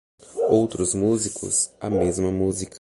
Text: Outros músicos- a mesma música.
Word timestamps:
Outros 0.49 0.95
músicos- 0.95 1.69
a 1.79 1.87
mesma 1.87 2.31
música. 2.31 2.69